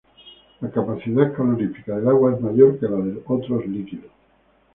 La 0.61 0.71
capacidad 0.71 1.31
calorífica 1.31 1.95
del 1.95 2.07
agua 2.07 2.33
es 2.33 2.41
mayor 2.41 2.79
que 2.79 2.87
la 2.89 2.97
de 2.97 3.21
otros 3.27 3.67
líquidos. 3.67 4.09